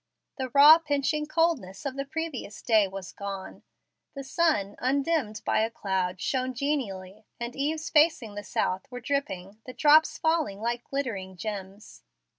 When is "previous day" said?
2.05-2.87